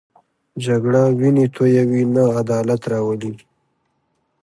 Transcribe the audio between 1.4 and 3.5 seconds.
تویوي، نه عدالت راولي